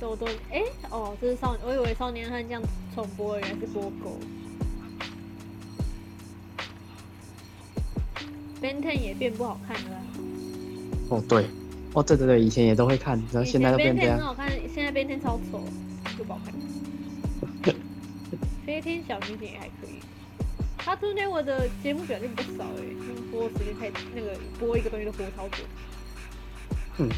[0.00, 2.62] 都都哎哦，这是少，我以为少年汉这样
[2.94, 4.18] 重播，原来是播狗。
[8.60, 10.02] Ben Ten 也变不好看了。
[11.10, 11.44] 哦对，
[11.92, 14.26] 哦对对对，以前也都会看，然后现在都变这样很。
[14.26, 15.62] 好看，现在 Ben Ten 超丑，
[16.16, 16.54] 就不好看。
[18.66, 20.00] 飞天小女警也还可以。
[20.78, 25.64] 他中间我的节目表现比较少哎，因为播时间太那个播一个东西都播超久。
[26.98, 27.08] 嗯，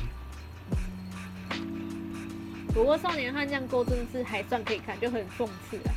[2.75, 5.93] 不过少年汉这样勾真的是还算可以看，就很讽刺啊，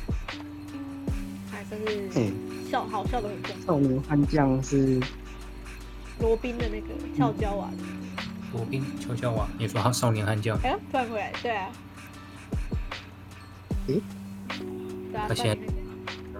[1.50, 2.32] 还算是嗯。
[2.70, 3.66] 笑好笑的很讽刺。
[3.66, 5.00] 少年悍将是
[6.18, 7.68] 罗宾的那个俏娇娃。
[7.70, 7.76] 的，
[8.52, 11.70] 罗宾俏娇娃，你说他少年悍将，哎呀，突然回来，对啊，
[13.86, 14.02] 诶？
[15.12, 15.65] 对啊，他现在少年悍将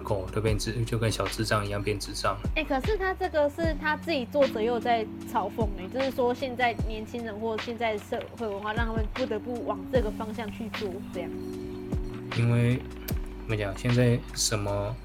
[0.07, 2.49] 狗都变智，就跟小智障一样变智障了。
[2.55, 11.29] 哎、可是他这个是他自己作者又在嘲讽哎，就是说现在年轻人或现在社会文化让他们不得不往这个方向去做，这样。
[12.37, 12.77] 因为
[13.41, 14.95] 怎么讲，现在什么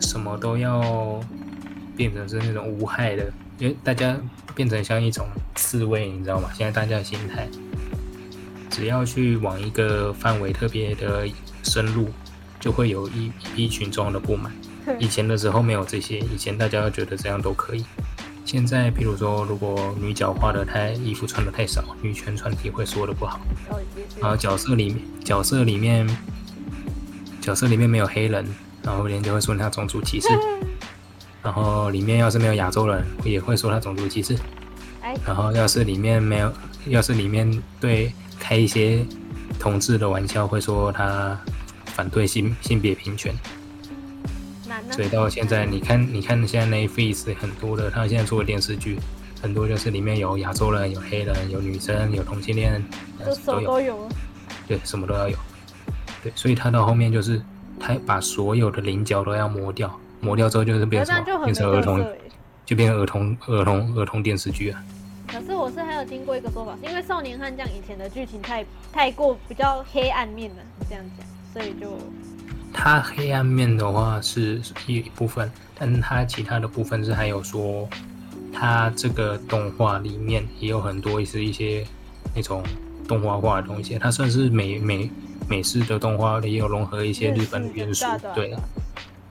[0.00, 1.20] 什么都要
[1.94, 4.18] 变成是那种无害的，因为大家
[4.54, 5.26] 变成像一种
[5.56, 6.48] 刺猬，你知道吗？
[6.54, 7.46] 现在大家的心态，
[8.70, 11.28] 只要去往一个范围特别的
[11.62, 12.08] 深入，
[12.64, 14.50] 就会有一一批群众的不满。
[14.98, 17.84] 以前的时候没有这些，以前大家觉得这样都可以。
[18.46, 23.38] 现在，譬如说，如果女角画的太衣服穿的太少，女权团体会说的不好。
[24.18, 26.08] 然后角色里面，角色里面，
[27.38, 28.46] 角色里面没有黑人，
[28.82, 30.28] 然后人家会说他种族歧视。
[31.44, 34.34] 然后里面要是没有亚洲人，也会说他种族歧视。
[35.02, 36.50] 哎，然后要是里面没有，
[36.86, 39.04] 要是里面对开一些
[39.58, 41.38] 同志的玩笑，会说他
[41.94, 43.34] 反对性性别平权。
[44.90, 48.98] 所以到现在，你看，你看现在 Netflix 很多的，他现在做的电视剧，
[49.40, 52.84] 很多就是里面有亚洲人、有黑人、有女生、有同性恋，
[53.46, 53.66] 都有。
[53.66, 54.08] 都有。
[54.66, 55.36] 对，什么都要有。
[56.22, 57.40] 对，所以他到后面就是
[57.80, 62.04] 他把所有的棱角都要磨掉，磨掉之后就是可变成变成儿童。
[62.66, 64.82] 就变成儿童儿童儿童电视剧啊。
[65.28, 70.56] 可是我是还有听过一个说法，是因为少年悍将以前的剧情太太过比较黑暗面了，
[70.88, 71.96] 这样讲，所以就
[72.72, 75.48] 它黑暗面的话是一部分，
[75.78, 77.88] 但是它其他的部分是还有说，
[78.52, 81.86] 它这个动画里面也有很多是一些
[82.34, 82.64] 那种
[83.06, 85.08] 动画化的东西，它算是美美
[85.48, 88.04] 美式的动画也有融合一些日本的元素
[88.34, 88.60] 对啊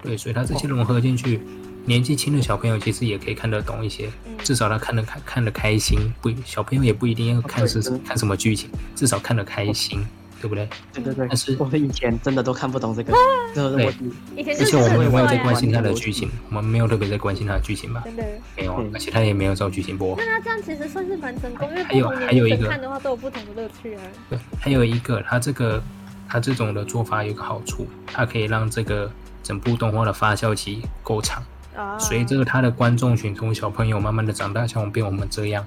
[0.02, 1.42] 对所以它这些融合进去，
[1.86, 10.06] 年纪轻的小朋友其实也可以看得懂一些，嗯至少他看得看看得开心，不小朋友也不一定要看是看什么剧情，至少看得开心，
[10.44, 10.68] 对不对？
[10.92, 13.14] 对对对但是，我们以前真的都看不懂这个，
[13.56, 13.92] 就是对我
[14.36, 18.02] 以前就之前我们也没有在关心他的剧情，我们没有特别在关心他的剧情吧？
[18.04, 18.26] 真的。
[18.58, 20.16] 没有嗯，而且他也没有照剧情播。
[20.18, 24.02] 那他这样其实算是蛮成功，因为还有不同还有一个年龄层看的话都有不同的乐趣啊。
[24.30, 25.82] 对，还有一个，它这个
[26.28, 29.10] 它这种的做法有一个好处，它可以让这个
[29.42, 31.42] 整部动画的发酵期够长。
[31.76, 35.66] 啊，随着他的观众群从小朋友慢慢的长大，像我们变我们这样，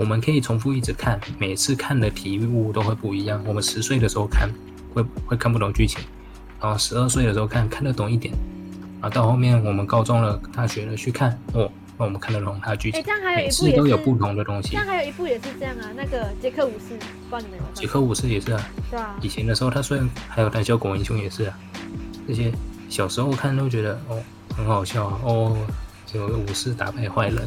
[0.00, 3.44] 我们可以重复一直看，每次看的体悟都会不一样。
[3.46, 4.48] 我们十岁的时候看
[4.94, 6.00] 会会看不懂剧情，
[6.58, 8.32] 然后十二岁的时候看看得懂一点，
[9.02, 14.86] 啊，到后面我们高中了、大学了去看，哦，那我们看得懂它的剧哎，情，这样还有每次一部也是，都有不同的东西这样。
[14.86, 17.44] 还有一部也是这样啊，那个杰克武士，不知？
[17.74, 21.58] 杰克武士也是啊，对啊以，前的时候他虽然还有胆小狗英雄也是啊，
[22.26, 22.50] 这些
[22.88, 24.18] 小时候看都觉得哦
[24.56, 25.58] 很好笑啊，哦
[26.14, 27.46] 有个武士打败坏人，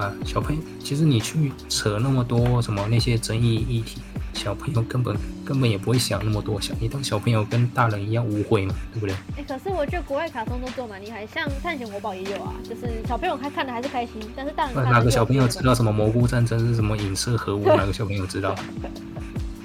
[0.00, 4.00] 啊，小朋友其实你去扯那么多什么那些争议议题，
[4.34, 9.14] 小朋友根本根本也不会想那么多，想你当小朋友跟大人一样无悔嘛，对不对？
[9.36, 17.64] 哎，可是我觉得国外卡通都做蛮厉害，像探险活宝也有啊， 就是小朋友看看的还是开心，但是大人看哪个小朋友知道什么蘑菇战争是什么影射核武？
[17.76, 18.54] 哪个小朋友知道？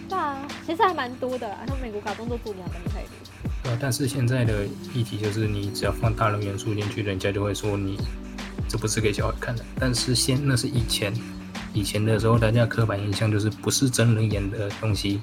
[0.09, 3.09] 对啊，其实还蛮多的啦，像美国卡通都做蛮厉害的。
[3.63, 7.97] 对啊，但是现在的议题就是，你只要放大人元素进去，人家就会说你
[8.71, 9.65] 这不是给小孩看的。
[9.77, 11.13] 但是现那是以前，
[11.73, 15.21] 以前的时候，大家刻板印象就是不是真人演的东西，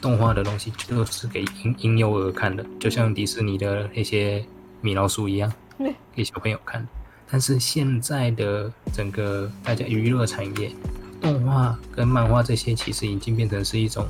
[0.00, 4.42] 动画的东西就是给婴婴幼儿看的，就像迪士尼的那些
[4.80, 6.88] 米老鼠一样嗯，给小朋友看。
[7.30, 10.72] 但是现在的整个大家娱乐产业，
[11.20, 14.06] 动画跟漫画这些，其实已经变成是一种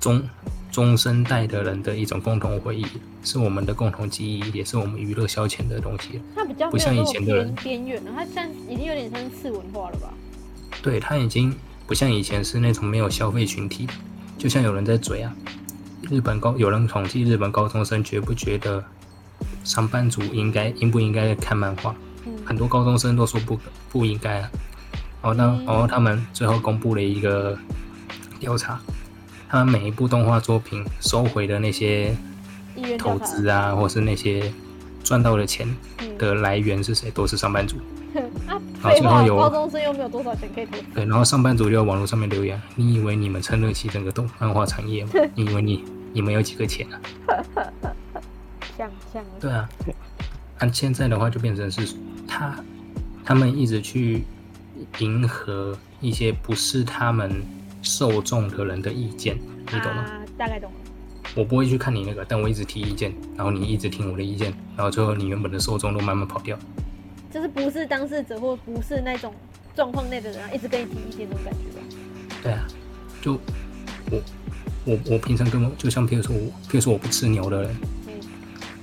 [0.00, 0.22] 中
[0.70, 2.84] 中生代的人的一种共同回忆，
[3.22, 6.20] 是我们的共同记忆，也是我们娱乐消遣的东西。
[6.34, 10.12] 它比较不像以前的人边边缘了，它现在已经有点像次文化了吧？
[10.82, 11.54] 对，它已经
[11.86, 13.88] 不像以前是那种没有消费群体，
[14.36, 15.34] 就像有人在嘴啊，
[16.10, 18.84] 日本高有人统计日本高中生觉不觉得
[19.64, 21.94] 上班族应该应不应该看漫画？
[22.26, 23.58] 嗯，很多高中生都说不
[23.90, 24.50] 不应该啊。
[25.22, 27.58] 然后呢然后他们最后公布了一个
[28.38, 28.78] 调查，
[29.48, 32.14] 他每一部动画作品收回的那些
[32.98, 34.52] 投资啊，或是那些
[35.02, 37.76] 赚到的钱嗯的来源是谁，都是上班族。
[38.48, 40.66] 啊，好废话，最后有高中生又没有多少钱可以。
[40.94, 45.10] 对，然后上班族就在网络上面留言：“你以为你们撑得起整个动漫画产业吗？
[45.36, 45.84] 你以为你
[46.14, 47.00] 你们有几个钱啊？”
[48.76, 49.68] 像像对啊，
[50.58, 51.94] 按现在的话就变成是
[52.26, 52.54] 他
[53.24, 54.24] 他们一直去
[54.98, 57.42] 迎合一些不是他们
[57.86, 59.36] 受众的人的意见，
[59.72, 60.02] 你懂吗？
[60.02, 60.76] 啊，大概懂了。
[61.36, 66.58] 我不会去看你那个，但我一直提意见，然后你一直听我的意见，然后最后你原本的受众都慢慢跑掉。
[67.32, 69.32] 就是不是当事者或不是那种
[69.74, 71.96] 状况内的人，一直跟你提意见那种感觉吧。
[72.42, 72.66] 对啊，
[73.22, 73.34] 就
[74.10, 74.22] 我
[74.84, 77.76] 我我平常跟我就像譬如说我，譬如说我不吃牛的人，
[78.08, 78.12] 嗯，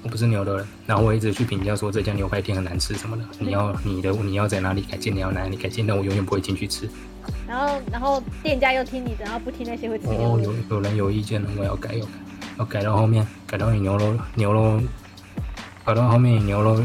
[0.03, 6.87] 我不吃牛的人，然后我一直去评价说这家牛排店很难吃什么的，你要你的你要在哪里改进，你要哪里改进，但我永远不会进去吃。
[7.47, 12.11] 然后然后店家又听你的，然后不听那些会吃哦，有有人有意见了，我要改，要改，
[12.59, 14.81] 要改到后面，改到你牛肉牛肉，
[15.85, 16.81] 改到后面牛肉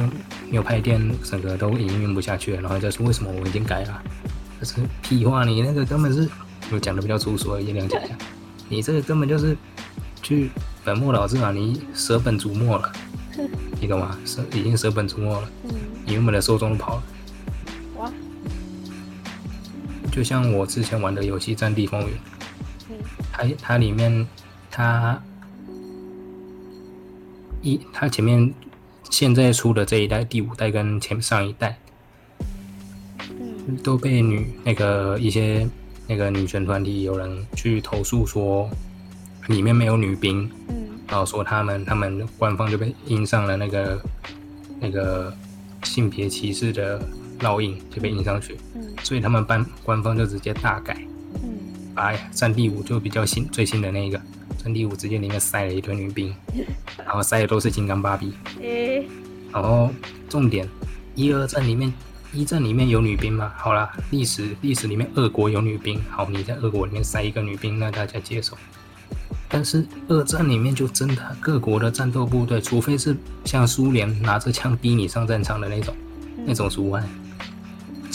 [0.50, 4.02] 牛排店整个都营运不下去了，然后再说为什么我已经改了，
[4.60, 6.28] 这是屁话，你那个根本是
[6.70, 8.14] 我讲的比较粗俗而已，谅解一下，
[8.68, 9.56] 你这个根本就是
[10.22, 10.50] 去
[10.84, 12.92] 本末倒置啊，你舍本逐末了，
[13.80, 14.18] 你懂吗？
[14.24, 15.70] 舍已经舍本逐末了，嗯，
[16.04, 17.02] 你原本的受众都跑了。
[20.18, 22.08] 就像我之前玩的游戏《战地风云》，
[22.90, 22.96] 嗯。
[23.32, 24.26] 它它里面
[24.68, 25.22] 它
[27.62, 28.52] 一它前面
[29.10, 31.78] 现在出的这一代第五代跟前上一代
[33.30, 33.76] 嗯。
[33.84, 35.64] 都被女那个一些
[36.08, 38.68] 那个女权团体有人去投诉说
[39.46, 40.74] 里面没有女兵，嗯。
[41.06, 44.02] 然后说他们他们官方就被印上了那个
[44.80, 45.32] 那个
[45.84, 47.00] 性别歧视的
[47.40, 50.96] 烙印，就被印上去，嗯所以他们班官方就直接大改。
[51.42, 51.50] 嗯，
[51.94, 54.20] 把战地五就比较新最新的那一个
[54.62, 56.34] 战地五直接里面塞了一堆女兵，
[56.98, 59.06] 然后塞的都是金刚芭比，诶、
[59.52, 59.90] 然后
[60.28, 60.68] 重点
[61.14, 61.92] 一二战里面
[62.32, 63.52] 一战里面有女兵吗？
[63.56, 68.56] 好啦，历史历史里面二国有女兵，好你在二国里面塞一个女兵，那大家接受。
[69.50, 75.96] 但是二战里面就真的各国的战斗部队，除非是像苏联拿着枪逼你上战场的那种
[76.44, 77.02] 那种除外，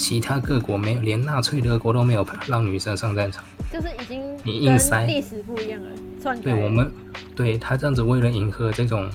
[0.03, 3.41] 其他各国没有，连纳粹德国都没有让女生上战场。
[3.71, 6.91] 就是已经你硬塞历史不一样了，对我们，
[7.33, 9.09] 对他这样子为了迎合这种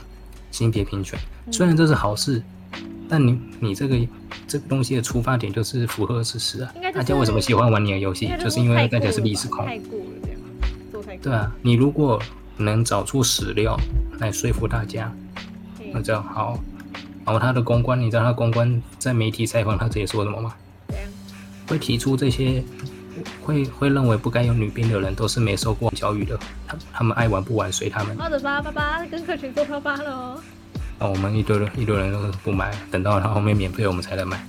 [0.51, 2.43] 性别平权，嗯虽然这是好事，
[3.07, 3.99] 但你你这个
[4.47, 6.73] 这个东西的出发点就是符合事实啊。
[6.75, 9.67] 就是大家为什么喜欢玩你的游戏就是因为大家是历史控。
[9.67, 10.41] 太过了这样，
[10.91, 11.19] 做太。
[11.19, 12.19] 对啊，你如果
[12.57, 13.79] 能找出史料
[14.21, 15.13] 来说服大家，
[15.93, 16.59] 那这样好。
[17.27, 20.55] 然后他的公关，你知道他公关在媒体采访他直接说什么吗？
[21.69, 22.65] 会提出这些，
[23.43, 28.17] 会会认为不该有女兵的人都是没受过教育的，他他们爱玩不玩随他们。
[28.17, 30.41] 好的吧，爸爸跟客群做啪啪了哦。
[30.99, 34.45] 那我们一堆人一堆人都不买，等到他后面免费我们才来买，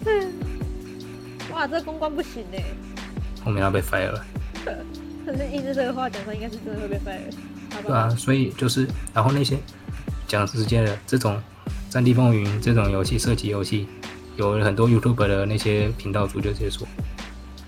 [1.53, 2.63] 哇，这公关不行哎。
[3.45, 4.25] 后面要被 fire 了。
[5.25, 7.83] 可是一直这个话讲出来，应该是真的会被 fire。
[7.85, 9.57] 对啊，所以就是，然后那些
[10.27, 11.35] 讲直接的这种
[11.93, 13.87] 《战地风云》这种游戏射击游戏，
[14.37, 16.87] 有很多 YouTube 的那些频道主就直接说，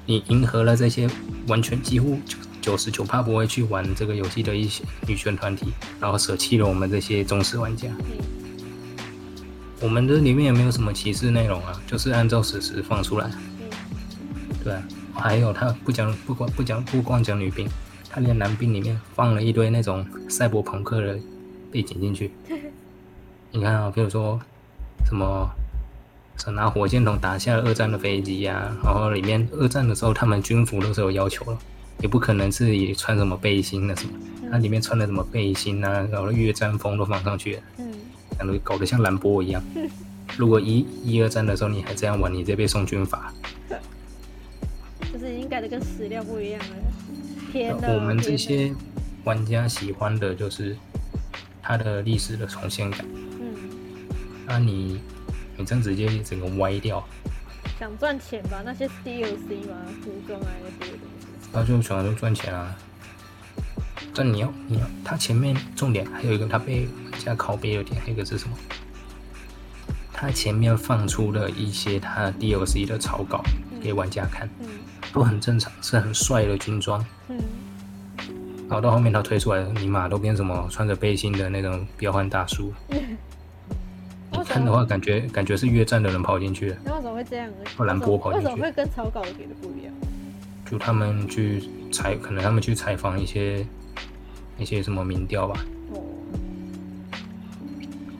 [0.05, 1.09] 你迎合了这些
[1.47, 2.19] 完全几乎
[2.61, 7.87] 九十九趴不会去玩这个游戏的一些女权团体，然后舍弃了我们这些忠实玩家。
[7.89, 8.41] 嗯
[9.83, 13.27] 我们这里面也没有什么歧视内容啊，就是按照史实放出来。
[13.59, 13.67] 嗯
[14.63, 14.83] 对啊，
[15.15, 17.67] 还有他不讲不光不讲不光讲女兵，
[18.07, 21.17] 他连男兵里面放了一堆那种赛博朋克的
[21.71, 22.31] 背景进去。
[23.51, 24.39] 你看啊，比如说
[25.03, 25.60] 什么，是
[26.53, 31.57] 拿火箭筒打下二战的飞机呀、然后里面二战的时候他们军服都是有要求了，
[31.99, 34.13] 也不可能是也穿什么背心的什么，
[34.51, 37.93] 它里面穿的什么背心啊，然后越战风都放上去了，嗯，
[38.39, 39.63] 然后搞得像兰博一样。
[40.37, 43.33] 如果一一二战的时候你还这样玩，你直接被送军法。
[45.11, 47.93] 就是已经改的跟史料不一样了。
[47.93, 48.73] 我们这些
[49.25, 50.75] 玩家喜欢的就是
[51.61, 53.05] 它的历史的重现感。
[53.41, 53.53] 嗯，
[54.47, 55.01] 那你
[55.61, 57.03] 你这样直接整个歪掉，
[57.79, 58.61] 想赚钱吧？
[58.65, 61.27] 那些 DLC 嘛，服装啊那些东西。
[61.53, 62.75] 他就想着赚钱啊。
[64.13, 68.57] 但你要你要，它前面重点还有一个，它被玩家拷贝的点，还有一个是什么？
[70.11, 73.43] 它前面放出了一些它 DLC 的草稿
[73.81, 74.67] 给玩家看，嗯
[75.13, 77.05] 都很正常，是很帅的军装。
[77.29, 77.37] 嗯，
[78.67, 82.73] 然后到后面他推出来，尼玛都变什么穿着背心的那种彪悍大叔。
[82.89, 82.97] 你
[84.51, 87.55] 看的话，感觉感觉是越战的人跑进去了，那为什么会这样呢？
[87.77, 89.93] 或兰波跑进去为什么会跟草稿给的不一样？
[90.69, 93.65] 就他们去采，可能他们去采访一些
[94.57, 95.65] 一些什么民调吧。
[95.93, 96.03] 哦，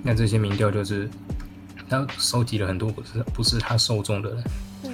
[0.03, 1.09] 那这些民调就是
[1.89, 4.43] 他收集了很多不是不是他受众的人，
[4.83, 4.91] 嗯，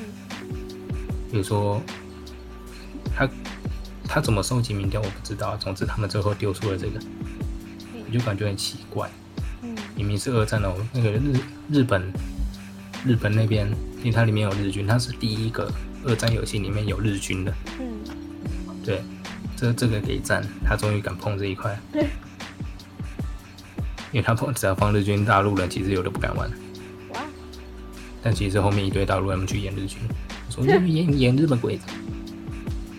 [1.31, 1.81] 比如说
[3.15, 3.27] 他
[4.07, 6.99] 他怎么收集民调我不知道，总之他们最后丢出了这个，
[8.05, 9.09] 我就感觉很奇怪。
[9.97, 11.33] 嗯，明明是二战哦，那个日
[11.69, 12.13] 日本
[13.03, 13.67] 日本那边，
[13.99, 15.71] 因为它里面有日军，它是第一个
[16.05, 17.53] 二战游戏里面有日军的。
[17.79, 17.85] 嗯，
[18.85, 19.01] 对，
[19.55, 21.77] 这这个给赞，他终于敢碰这一块。
[21.91, 22.03] 对，
[24.11, 26.49] 因为他碰只要放日军，大陆人其实有的不敢玩，
[27.13, 27.21] 哇，
[28.21, 29.97] 但其实后面一堆大陆人去演日军，
[30.49, 31.87] 说演演演日本鬼子。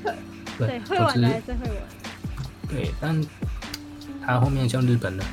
[0.58, 1.76] 对，会玩的还是会玩。
[2.68, 3.24] 对，但
[4.20, 5.24] 他后面像日本的，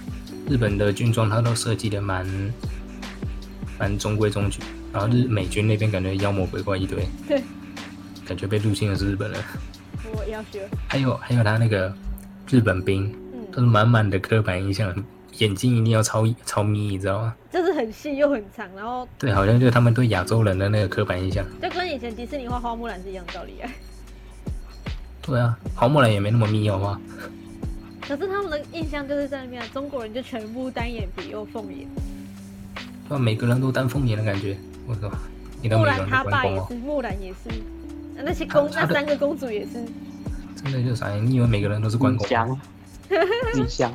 [0.47, 2.25] 日本的军装它都设计的蛮
[3.79, 4.59] 蛮中规中矩，
[4.93, 7.41] 然后日美军那边感觉妖魔鬼怪一堆，对，
[8.25, 9.41] 感觉被入侵的是日本人，
[10.13, 10.67] 我要学。
[10.87, 11.93] 还有还有他那个
[12.49, 13.11] 日本兵
[13.51, 14.93] 都嗯，是满满的刻板印象，
[15.39, 17.35] 眼睛一定要超超眯，你知道吗？
[17.51, 21.43] 就是很细又很长，然后对，好像就是他们对亚洲人的那个刻板印象。
[21.61, 23.69] 就跟以前迪士尼画花木兰是一样的道理啊。
[25.21, 27.01] 对啊，花木兰也没那么眯，好吗？
[28.07, 31.87] 可是他们的印象就是在那边啊，中国人就全部单眼皮又凤眼。
[33.09, 34.55] 对啊，每个人都单凤眼的感觉，
[34.87, 35.11] 我操！
[35.61, 39.83] 你的木兰他爸也是，木兰也是，啊那些公那三个公主也是。
[40.55, 41.09] 真的就是啥？
[41.15, 42.25] 你以为每个人都是关公？
[42.27, 42.59] 李湘，
[43.55, 43.93] 李湘，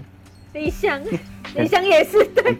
[0.52, 1.00] 李湘，
[1.54, 2.56] 李湘也是，对，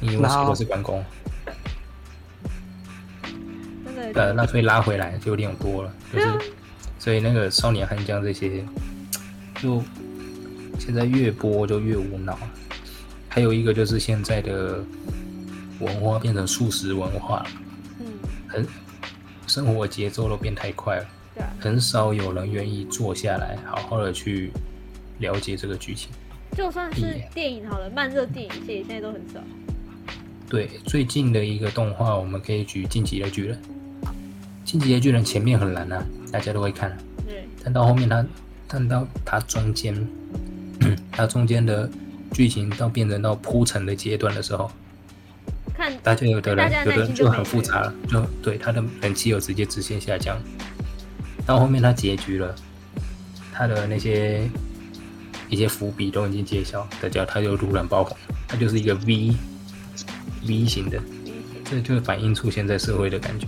[0.00, 1.04] 你以为谁都是关公？
[3.84, 6.28] 真的呃，那所以拉回来就有点多了，就是
[6.98, 8.64] 所以那个少年悍将这些，
[9.62, 9.82] 就
[10.78, 12.38] 现在越播就越无脑。
[13.28, 14.82] 还有一个就是现在的
[15.80, 17.46] 文化变成素食文化了，
[18.00, 18.06] 嗯，
[18.48, 18.66] 很
[19.46, 24.50] 生活节奏都变太快了，对啊，很少有人愿意坐下来好好的去
[25.18, 26.10] 了解这个剧情。
[26.56, 29.38] 就算是电影好了，慢热电影系现在都很少。
[30.48, 33.56] 对，最近的一个动画，我们可以举《进击的巨人》。
[34.64, 36.96] 《进击的巨人》前面很难啊，大家都会看，
[37.26, 38.24] 对，但到后面它，
[38.68, 40.06] 但到它中间，
[41.10, 41.88] 它中间的
[42.32, 44.70] 剧情到变成到铺陈的阶段的时候，
[45.74, 50.38] 看大家有的人有的人就很复杂了，就对他的人气有直接直线下降。
[51.46, 52.54] 到后面他结局了，
[53.54, 54.46] 他的那些
[55.48, 58.14] 一些伏笔都已经揭晓，大家他就突然爆红，
[58.46, 59.34] 他就是一个 V
[60.46, 61.00] V 型的，
[61.64, 63.46] 这就反映出现在社会的感觉。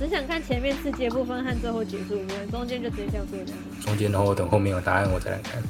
[0.00, 3.58] 我只想看前面世界部分和最后结束部分，中间就直接跳过这样。
[3.84, 5.60] 中间的话，等后面有答案我再来看，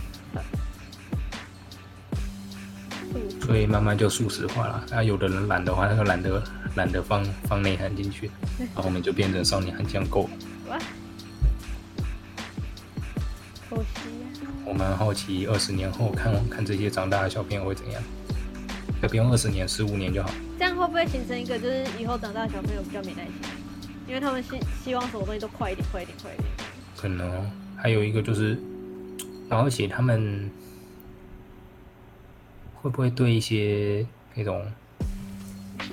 [3.41, 4.85] 所以慢慢就速食化了。
[4.93, 6.43] 啊，有的人懒的话，他就懒得
[6.77, 8.31] 懒得放放内涵进去，
[8.61, 10.31] 然后后面就变成少年悍将够了。
[10.69, 10.79] 哇，
[13.71, 14.11] 可惜
[14.43, 18.03] 呀、我蛮好奇，二十年后看看这些长大的小朋友会怎样。
[19.01, 20.29] 也不用二十年，十五年就好。
[20.59, 23.33] 这样会不会形成一个，就是以后长大的小朋友比较没耐心，
[24.09, 26.49] 因为他们希希望什么东西都快一点，快一点，快一点。
[26.97, 28.59] 可能哦还有一个就是，
[29.51, 30.51] 而且他们
[32.75, 34.67] 会不会对一些那种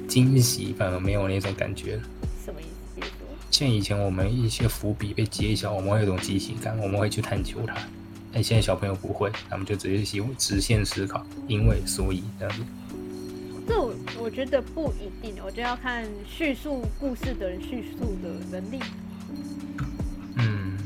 [0.08, 2.04] 惊喜反而没有那种感觉了？
[2.44, 3.02] 什么意思？
[3.52, 7.76] 像以前我们一些伏笔被揭晓，我们会有一种惊喜感，我们会去探究它。
[8.32, 12.64] 但现在小朋友不会，他们就直接喜直线思考，因为所以这样子。
[14.16, 18.80] 这我我觉得不一定，我觉得要看叙述故事的人叙述的能力。
[20.38, 20.78] 嗯，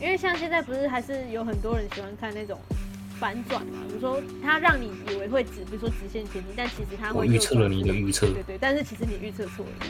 [0.00, 2.56] 因为像现在不是还是有很多人喜欢看那种
[3.18, 9.86] 反转嘛，比如说他让你以为会直，比如说直线前进，但其实他会预测了你的预测对，对对，但是其实你预测错了。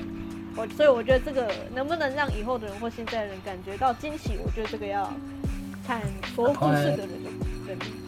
[0.56, 5.12] 我所以我觉得这个能不能让以后的人或现在的人感觉到惊喜，我觉得这个要
[5.86, 6.00] 看
[6.34, 7.28] 说故事的人的
[7.66, 8.01] 能力。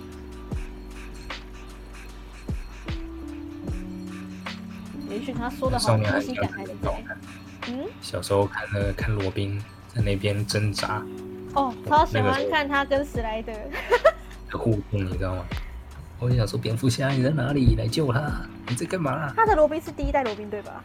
[5.14, 6.50] 也许他说的好，少年呼吸悍
[6.83, 7.16] 将感。
[7.68, 9.62] 嗯，小时候看那个看罗宾
[9.94, 11.00] 在那边挣扎
[11.54, 13.52] 哦，超喜欢看他跟史莱德。
[14.50, 15.44] 的互动，你知道吗？
[16.18, 17.76] 我就想说，蝙蝠侠你在哪里？
[17.76, 18.42] 来救他！
[18.68, 19.33] 你在干嘛？
[19.37, 20.83] 他的罗宾是第一代罗宾对吧？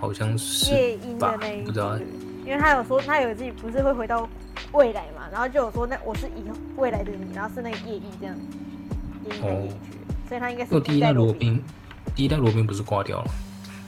[0.00, 1.96] 好像是吧的那一不知道，
[2.44, 4.28] 因为他有说他有自己不是会回到
[4.72, 8.36] 未来嘛，然后就有说那我是以后未来的你，然后是那个夜莺这样，
[9.24, 9.74] 夜莺在夜去的，
[10.28, 11.62] 所以他应该是第一代罗罗宾，
[12.14, 13.30] 第一代罗宾不是挂掉了？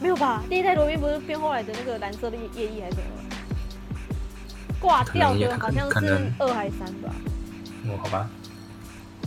[0.01, 0.43] 没有吧？
[0.49, 3.07] 第一代罗宾不是变后来的那个蓝色的夜夜翼还是什么？
[4.81, 7.15] 挂掉的好像是二还是三吧？
[7.87, 8.29] 哦，好吧。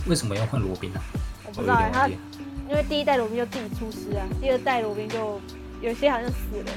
[0.05, 0.99] 为什么要换罗宾呢、
[1.45, 2.07] 我不知道他。
[2.07, 5.41] 因为第一代罗宾就自己出师啊，第二代罗宾就
[5.81, 6.71] 有些好像死了，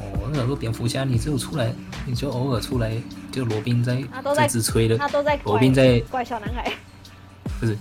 [0.00, 1.72] 哦，那个蝙蝠侠，你只有出来，
[2.06, 2.92] 你就偶尔出来，
[3.32, 6.72] 就罗宾在他都在自吹的他，都在罗宾在怪小男孩。
[7.58, 7.76] 不是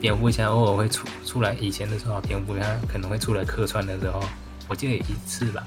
[0.00, 4.22] 蝙蝠侠偶尔会出出来，以前的时候，蝙蝠侠可能会出来客串的时候，
[4.68, 5.62] 我记得有一次吧，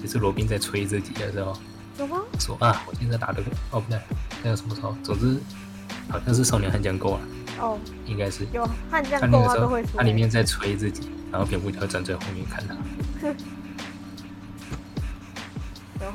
[0.00, 1.56] 就是罗宾在吹自己的时候，
[1.98, 2.20] 有吗？
[2.38, 3.98] 说啊，我现在打的哦不对，
[4.42, 4.94] 那个什么时候？
[5.02, 5.38] 总之
[6.08, 7.20] 好像是少年悍将够了，
[7.60, 8.46] 哦，应该是。
[8.52, 9.96] 有悍将他那个时候够他都会，出。
[9.96, 12.76] 他里面在吹自己，然后蝙蝠侠站在后面看他。
[16.00, 16.10] 然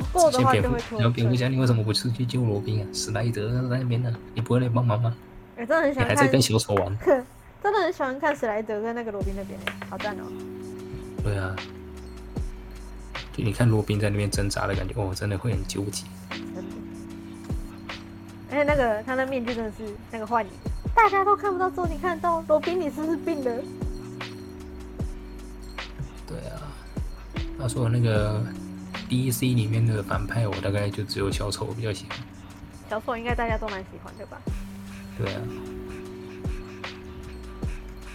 [1.03, 2.87] 后蝙蝠侠，你为什么不出去救罗宾啊？
[2.91, 5.15] 史莱德在那边呢，你不会来帮忙吗？
[5.57, 6.97] 我真的很喜欢看，你还在跟小丑玩？
[7.63, 9.59] 真的很喜欢看史莱德跟那个罗宾那边，
[9.89, 10.23] 好赞哦。
[11.23, 11.55] 对啊，
[13.33, 16.03] 就你看罗宾在那边挣扎的感觉，哦，真的会很纠结。
[18.51, 19.77] 而且那个他那面具真的是
[20.11, 20.51] 那个幻影，
[20.93, 22.43] 大家都看不到，只有你看得到。
[22.47, 23.51] 罗宾，你是不是病了？
[26.27, 26.61] 对啊，
[27.59, 28.41] 他说那个
[29.09, 32.19] DC 里面的反派，我大概就只有小丑比较喜欢。
[32.89, 34.39] 小丑应该大家都蛮喜欢的吧？
[35.17, 35.33] 对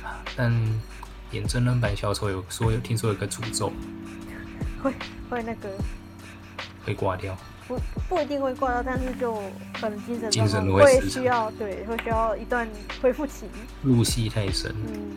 [0.02, 0.52] 啊，但
[1.32, 3.72] 演真人版小丑有说有听说有个诅咒
[4.82, 4.92] 会
[5.28, 5.70] 会那个
[6.84, 7.36] 会挂掉，
[7.68, 7.78] 不
[8.08, 9.34] 不一定会挂掉，但是就
[9.80, 12.68] 可能精神精神会需要对会需要一段
[13.00, 13.46] 恢复期。
[13.82, 14.74] 入戏太深。
[14.88, 15.10] 嗯，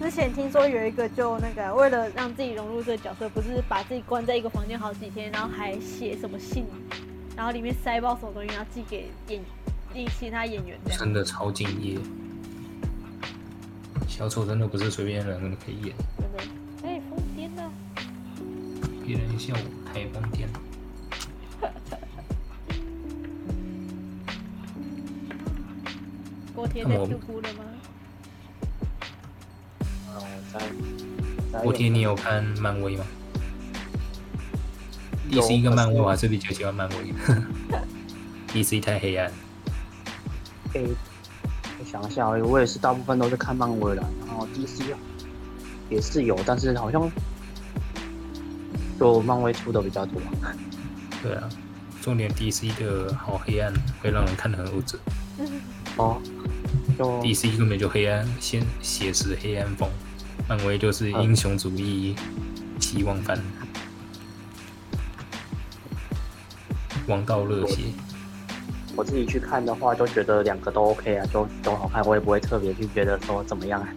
[0.00, 6.64] 之前听说有一个就那个为了让自己融入这个角色，不是把自己关在一个房间好几天，然后还写什么信，
[7.36, 9.40] 然后里面塞包什么东西，然后寄给演
[9.96, 10.98] 寄其他演员这样。
[11.00, 11.98] 真的超敬业。
[14.06, 16.42] 小丑真的不是随便人可以演，真的，
[16.86, 17.72] 哎，疯癫了。
[19.06, 19.60] 别人笑我
[19.90, 20.60] 太疯癫了。
[26.54, 27.64] 锅贴在那我 Q 哭了吗？
[30.08, 30.60] 然后在
[31.52, 33.04] 在锅贴，你有看漫威吗
[35.30, 37.14] ？DC 跟漫威，我还是比较喜欢漫威。
[38.52, 39.30] DC 太黑暗，
[40.76, 40.94] 可以
[41.78, 44.82] 我想一下，我也是大部分都是看漫威的，然后 DC
[45.88, 47.10] 也是有，但是好像
[48.98, 50.20] 就漫威出的比较多。
[51.22, 51.48] 对啊，
[52.02, 54.98] 重点 DC 的好黑暗，会让人看得很无助。
[55.96, 56.20] 哦，
[56.98, 59.88] 就 DC 根本就黑暗，先写实黑暗风，
[60.48, 62.14] 漫威就是英雄主义，
[62.80, 63.38] 希望番，
[67.06, 67.84] 王道热血。
[68.96, 73.88] 我自己去看的话，就觉得两个都 OK 啊，都都好看，我也不会特别去觉得说怎么样啊。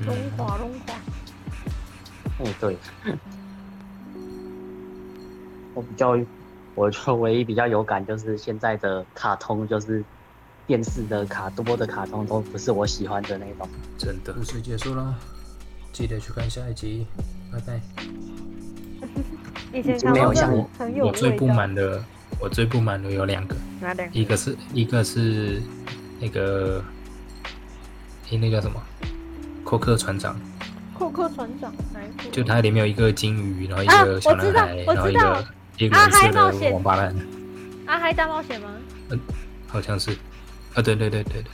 [0.00, 0.94] 荣嗯，华龙华，
[2.40, 2.76] 嗯，对。
[5.74, 6.18] 我比较，
[6.74, 10.04] 我就唯一比较有感就是现在的卡通，就是
[10.66, 13.68] 电视的卡多的卡通都不是我喜欢的那种。
[13.96, 14.32] 真的。
[14.32, 15.14] 故事结束了，
[15.92, 17.06] 记得去看下一集，
[17.52, 17.80] 拜拜。
[19.72, 20.68] 以前没有像我
[21.02, 21.46] 我最不。
[21.46, 22.02] 满的，
[22.40, 24.18] 我最不满的有两个，哪两个？
[24.18, 25.62] 一个是一个是
[26.20, 26.82] 那个，
[28.30, 28.80] 诶，那叫什么？
[29.64, 30.38] 库克船长，
[30.94, 32.30] 库克船长哪一部？
[32.30, 35.44] 就它里面有一个金鱼，然后一啊个小男孩，然后一个
[35.76, 37.14] 一个阿蓝色的王八蛋，
[37.86, 38.68] 阿嗨大冒险吗？
[39.10, 39.20] 嗯
[39.66, 40.12] 好像是，
[40.72, 41.44] 啊，对对对对对，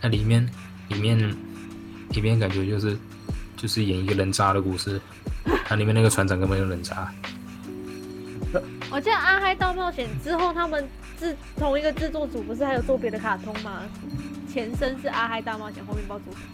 [0.00, 0.48] 那里面
[0.88, 1.18] 里面
[2.10, 2.96] 里面感觉就是
[3.58, 4.98] 就是演一个人渣的故事，
[5.64, 7.12] 它里面那个船长根本就人渣，
[8.90, 13.82] 我记得《阿嗨大冒险》之后，他们制同一个制作组不是还有做别的卡通吗？
[14.52, 16.46] 前身是《阿嗨大冒险》，后面不知道做什么。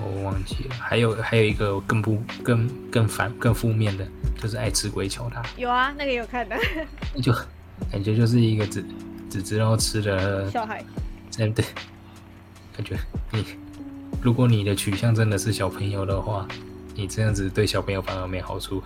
[0.00, 4.06] 我忘记了，还有还有一个更不更更反更负面的，
[4.40, 6.56] 就是爱吃鬼巧达，有啊，那个有看的
[7.20, 7.32] 就
[7.90, 8.84] 感觉就是一个只
[9.28, 10.84] 只知道吃的小孩。
[11.30, 11.62] 真的，
[12.76, 12.96] 感觉
[13.32, 13.44] 你
[14.22, 16.46] 如果你的取向真的是小朋友的话，
[16.98, 18.82] 你这样子对小朋友反而没好处，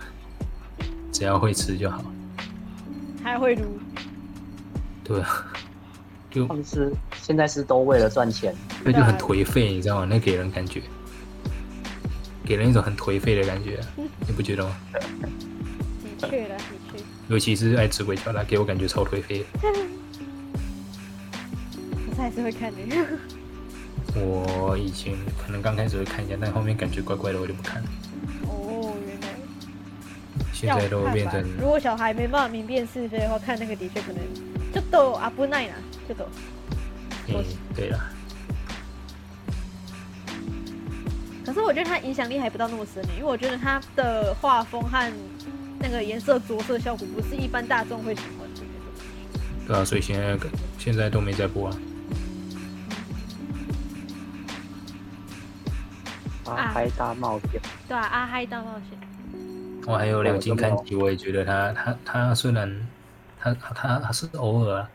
[1.11, 2.05] 只要会吃就好。
[3.23, 3.79] 还会撸，
[5.03, 5.47] 对啊，
[6.29, 10.05] 就他们是现在是都为了赚钱，那就很颓废，你知道吗？
[10.07, 10.83] 那给人感觉，
[12.45, 14.75] 给人一种很颓废的感觉， 你不觉得吗？
[16.19, 16.63] 的确了，的
[16.95, 17.03] 确。
[17.29, 19.43] 尤其是爱吃鬼巧达，给我感觉超颓废。
[19.59, 19.73] 可
[22.15, 22.77] 是还是会看的。
[24.15, 27.89] 我以前可能刚开始会看一下，但后面感觉怪怪的，我就不看了。
[28.47, 29.27] 哦，原来
[30.53, 34.21] 现在都变成如果小孩没办法明辨是非的话，看那个的确可能
[34.73, 35.73] 就都啊不耐啦，
[36.07, 36.25] 就都。
[37.27, 37.43] 嗯，
[37.75, 37.99] 对了，
[41.45, 45.11] 可是我觉得它影响力还不到那么深呢，因为我觉得它的画风和
[45.79, 48.61] 那个颜色着色效果不是一般大众会喜欢的。
[49.67, 50.37] 对啊，所以现在
[50.77, 51.77] 现在都没在播啊。
[56.55, 58.99] 阿嗨大冒险，对啊，阿嗨大冒险，
[59.85, 62.87] 我还有两金看吉，我也觉得他他他虽然
[63.39, 64.89] 他他他是偶尔啊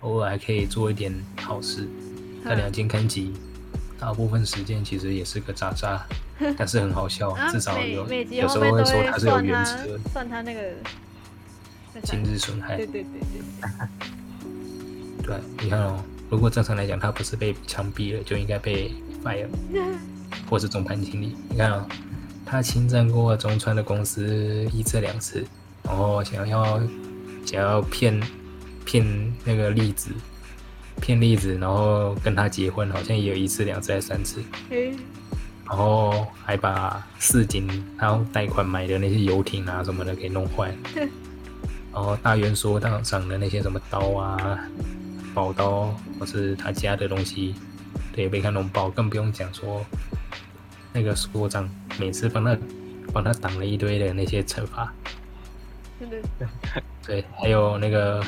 [0.00, 1.88] 偶尔还可以做一点好事，
[2.44, 3.32] 但两金看吉
[3.98, 6.04] 大部分时间其实也是个渣渣，
[6.56, 10.60] 但是很好笑，啊至少有有时候会说他是有原则，算他那个
[11.94, 12.76] 那啥今日损害。
[12.76, 12.86] 对。
[12.86, 13.40] 对对对，
[15.26, 15.98] 对，你看哦，
[16.30, 19.48] 如果正常来讲，他不是被枪毙了，就应该被 fire，
[20.48, 21.36] 或是总盘经理。
[21.48, 21.86] 你看哦，
[22.44, 25.44] 他侵占过中川的公司一次两次，
[25.82, 26.80] 然后想要
[27.44, 28.20] 想要骗
[28.84, 29.04] 骗
[29.44, 30.10] 那个栗子，
[31.00, 34.42] 骗栗子，然后跟他结婚，好像也有一次两次还三次，
[35.68, 40.72] 然后还把四井他贷款买的那些游艇啊什么的给弄坏，
[41.92, 44.60] 然后大元所长上的那些什么刀啊、
[45.34, 47.54] 宝刀或是他家的东西，
[48.12, 49.84] 对，被他弄爆，更不用讲说
[50.92, 51.68] 那个所长
[51.98, 52.56] 每次帮他
[53.12, 54.92] 帮他挡了一堆的那些惩罚，
[57.06, 58.24] 对，还有那个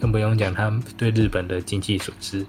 [0.00, 2.46] 更不用讲他对日本的经济损失。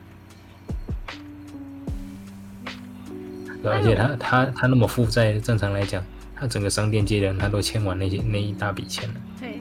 [3.61, 6.03] 对，而且他他他那么负债，正常来讲，
[6.35, 9.59] 他整个商店街的人他都欠完那些那一大笔钱了，对，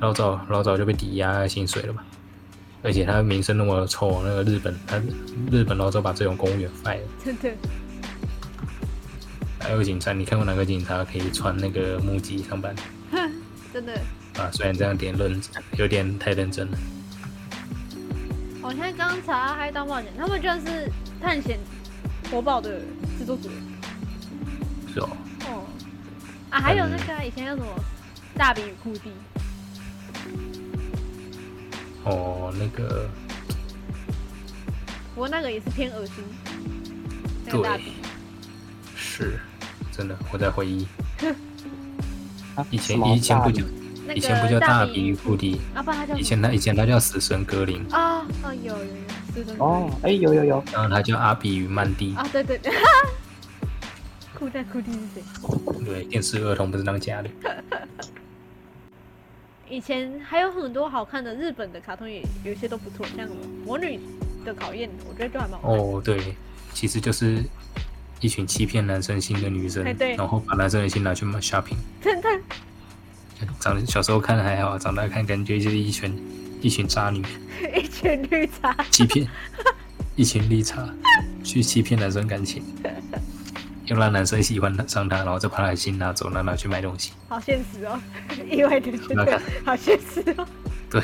[0.00, 2.04] 老早老早就被抵押薪水了吧？
[2.88, 4.96] 而且他名声那么臭，那个日本他
[5.52, 7.08] 日本老早把这种公务员 fire 了。
[7.22, 7.50] 真的
[9.60, 12.74] 还有警察，你看过哪个警察可以穿那个木屐上班
[13.74, 13.92] 真的。
[14.38, 14.48] 啊？
[14.54, 15.38] 虽然这样点论
[15.76, 16.78] 有点太认真了。
[18.62, 21.58] 我现在刚刚查《阿嗨大冒险》，他们居然是探险
[22.30, 22.80] 活宝的
[23.18, 23.50] 制作组。
[24.94, 25.10] 是哦，
[25.44, 25.62] 哦，
[26.48, 27.66] 啊，还有那个啊以前叫什么
[28.38, 29.10] 《大饼与库蒂》，
[32.08, 33.08] 哦，那个
[35.14, 36.14] 不过那个也是偏恶心。
[37.44, 37.84] 那个大对，，
[38.96, 39.38] 是
[39.92, 40.86] 真的，我在回忆
[42.54, 43.74] 啊以前以前不叫大比
[44.06, 48.90] 那以前不叫大比比与库蒂，啊，不然他叫以前他以前他叫死神格林，啊啊有有有，
[49.34, 52.14] 是的哦，哎，有有有，然后他叫阿比与曼蒂。
[52.14, 52.72] 啊，对对对，
[54.34, 55.22] 库代库蒂是谁？
[55.84, 57.28] 对，电视儿童不是当家的。
[59.70, 63.26] 以前还有很多好看的日本的卡通也，有一些都不错，像
[63.64, 64.00] 《魔女
[64.44, 65.78] 的考验》，我觉得都还蛮好看。
[65.78, 66.34] 哦，对，
[66.72, 67.42] 其实就是
[68.20, 71.76] 一群欺骗男生心的女生哎对，然后把男生的心拿去买 shopping。
[72.00, 72.28] 真的，
[73.60, 76.16] 长小时候看还好，长大看感觉就是一群
[76.60, 77.22] 一群渣女，
[77.76, 79.26] 一群绿茶，欺骗
[80.16, 80.88] 一群绿茶，
[81.44, 82.62] 去欺骗男生感情，
[83.88, 87.12] 要让男生喜欢上他，然后再把他的心拿走，让他去买东西。
[87.28, 87.98] 好现实哦，
[88.50, 90.46] 意外的觉得好现实哦。
[90.90, 91.02] 对。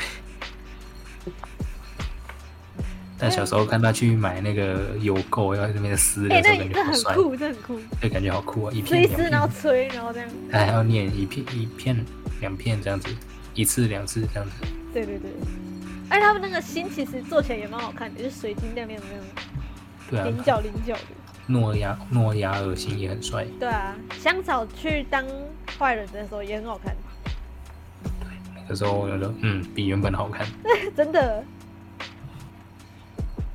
[3.17, 8.73] 但小时候看他去买那个邮购，要在那边撕哎、的时候，那这感觉好帅，很酷，这很酷，就感觉好酷啊！
[8.73, 10.29] 一片一吃，片然后，吹，然后这样。
[10.51, 12.05] 他还要念一片一片
[12.41, 13.07] 两片这样子，
[13.53, 14.67] 一次两次这样子。
[14.93, 15.31] 对对对，
[16.09, 19.25] 而且他们那个心其实做起来也蛮好看的，就是水晶亮亮的那种，
[20.11, 21.01] 对啊，菱角菱角的。
[21.47, 23.45] 诺亚诺亚尔星也很帅。
[23.59, 25.25] 对啊，香草去当
[25.77, 26.95] 坏人的时候也很好看，
[28.55, 30.47] 那个时候我觉得，嗯，比原本好看。
[30.95, 31.43] 真的。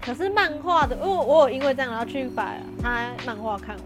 [0.00, 3.85] 可是漫画的，我我有因为这样，然后去把他漫画看完。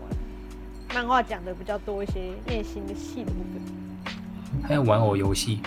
[0.94, 4.62] 漫画讲的比较多一些内心的戏的部分。
[4.62, 5.60] 还有玩偶游戏，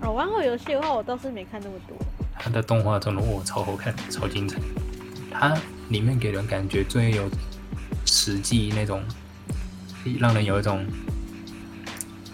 [0.00, 1.96] 哦，玩偶游戏的话，我倒是没看那么多。
[2.38, 4.60] 它的动画真的哇超好看，超精彩。
[5.30, 5.56] 它
[5.88, 7.28] 里面给人感觉最有
[8.24, 9.04] 实际那种，
[10.18, 10.86] 让人有一种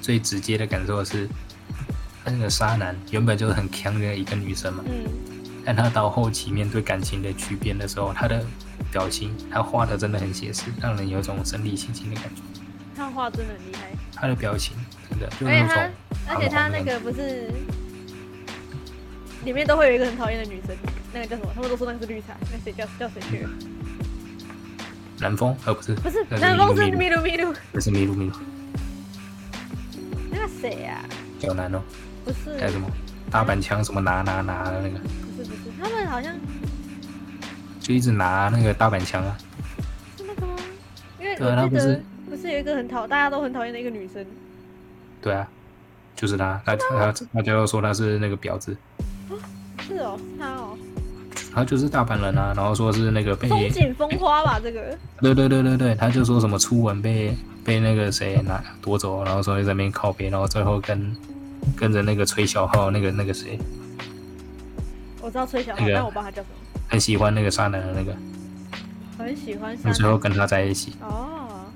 [0.01, 1.29] 最直接的感受的是，
[2.25, 5.11] 他那个渣男原本就是很强的一个女生嘛，嗯，
[5.65, 8.47] 但他到后期面对感情的巨变的时候，他的
[8.93, 12.43] 表情，他画的真的很写实，让人有一种身临其境的感觉。
[12.97, 13.91] 他画真的很厉害。
[14.15, 14.77] 他的表情
[15.09, 15.93] 真的就是而且他那种，
[16.29, 17.51] 而且他那个不是
[19.45, 20.77] 里面都会有一个很讨厌的女生，
[21.13, 21.51] 那个叫什么？
[21.53, 23.51] 他们都说那个是绿茶，那谁叫叫谁去了？
[25.21, 28.37] 南风，呃不是不是，那南风是麋鹿麋鹿，不是麋鹿麋鹿，
[30.31, 31.05] 那个谁呀？
[31.39, 31.83] 小南哦。
[32.25, 32.87] 不是，还有什么？
[33.31, 36.35] 大板枪什么拿拿拿的那个，不是不是，他们好像
[37.81, 39.39] 就一直拿那个大板枪啊。
[40.19, 40.55] 是那个吗？
[41.19, 44.25] 因为对啊我记得他不是不是有一个很讨大家都很讨厌的一个女生，
[45.23, 45.49] 对啊，
[46.15, 48.77] 就是他，他他大家都说她是那个婊子，
[49.87, 50.77] 是哦，是她哦，
[51.53, 54.97] 他就是大阪人啊，然后说是那个被，风景风花吧，这个。
[55.21, 61.17] 对对对对对，他就说什么初吻被被那个谁拿夺走，然后说在那边靠边，然后最后跟
[61.77, 63.59] 跟着那个崔小浩那个那个谁。
[65.21, 68.17] 我知道崔小浩，那个但我不知道他叫什么，很喜欢那个沙男的那个，
[69.19, 71.67] 很喜欢那山最后跟他在一起，哦，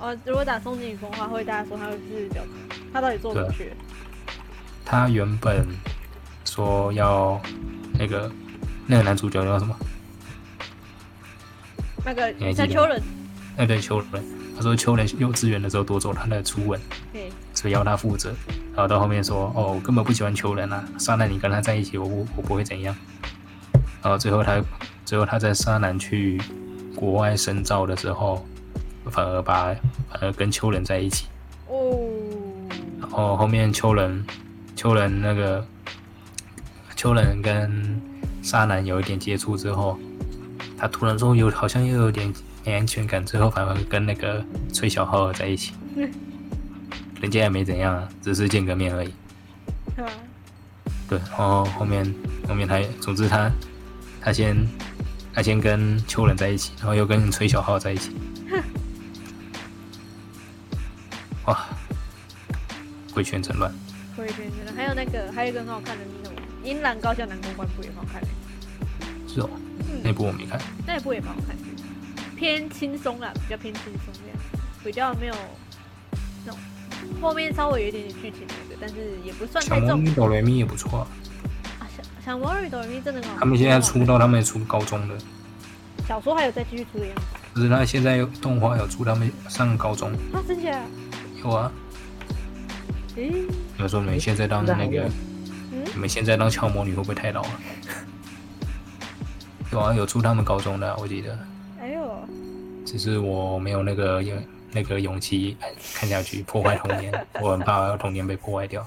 [0.00, 2.48] 哦，如果打松井风的话，会大家说他会是角色，
[2.92, 3.72] 他到底做什么去？
[4.84, 5.66] 他原本
[6.48, 7.40] 说要
[7.98, 8.30] 那个
[8.86, 9.76] 那个男主角叫什么？
[12.04, 12.32] 那个
[12.66, 13.02] 秋人，
[13.56, 14.24] 那对秋人，
[14.56, 16.80] 他说秋人幼稚园的时候夺走他的初吻，
[17.12, 18.32] 对，所以要他负责。
[18.72, 22.96] 然后到后面说，哦，我根本不喜欢秋人啊，沙男你跟他在一起，我不我不会怎样。
[24.02, 24.62] 然后最后他
[25.04, 26.40] 最后他在沙男去
[26.94, 28.46] 国外深造的时候，
[29.10, 29.74] 反而把
[30.10, 31.26] 反而跟秋人在一起。
[31.66, 31.98] 哦，
[33.00, 34.24] 然后后面秋人
[34.74, 35.66] 秋人那个
[36.98, 38.02] 秋人跟
[38.42, 39.96] 沙男有一点接触之后，
[40.76, 42.34] 他突然说有好像又有点
[42.64, 45.74] 没安全感，最后反而跟那个崔小浩在一起。
[47.20, 49.14] 人家也没怎样啊，只是见个面而已。
[51.08, 52.12] 对，然后后面
[52.48, 53.48] 后面他，总之他
[54.20, 54.56] 他先
[55.32, 58.10] 他先跟秋人在一起，然后又跟崔小浩在一起。
[61.46, 61.64] 哇，
[63.14, 63.72] 鬼圈真乱。
[64.16, 66.04] 鬼圈真乱，还有那个，还有一个很好看的
[66.62, 68.28] 那种《英兰高校男公关部》也蛮好看的，
[69.26, 70.00] 是哦，嗯。
[70.02, 70.60] 那部我没看。
[70.86, 71.62] 那一部也蛮好看的，
[72.36, 74.38] 偏轻松啦，比较偏轻松这样，
[74.84, 75.34] 比较没有
[76.44, 76.60] 那种
[77.20, 81.06] 后面稍微有一点点剧情那个，但是也不算小太重魔女哆来咪也不错、啊，
[81.80, 81.86] 啊。
[81.96, 85.16] 小小魔女哆咪真的很好看，他们现在出到他们出高中的，
[86.06, 87.22] 小说还有再继续出的样子。
[87.54, 90.80] 可是他现在有动画有出他们上高中，啊，真假？
[91.42, 91.72] 有啊。
[93.16, 93.32] 诶，
[93.78, 95.10] 有时候你们现在当那个，
[95.84, 97.50] 嗯你们现在当俏魔女会不会太老了？
[99.72, 101.38] 有啊，有出他们高中的啊、我记得，
[101.80, 102.10] 哎呦，
[102.86, 105.56] 只是我没有那个勇那个勇气
[105.94, 108.86] 看下去，破坏童年， 我很怕童年被破坏掉。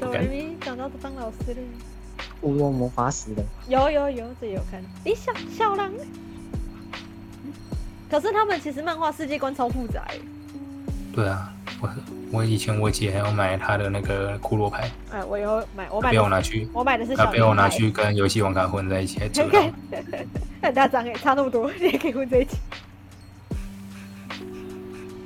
[0.00, 1.60] 哆来咪长大都当老师了。
[2.42, 4.82] 乌龙魔法使的，有有有，这也有看。
[5.04, 5.90] 诶，小小狼。
[8.10, 10.06] 可是他们其实漫画世界观超复杂。
[11.14, 11.90] 对啊，我
[12.30, 19.76] 我以前我姐还要买她的那个骷髅牌，哎，我有买，我买被我拿去，我买的是她被我拿去跟游戏王卡混在一起，还折看到
[20.10, 20.26] 看。
[20.62, 22.56] 很大张哎，差那么多， 你也可以混在一起。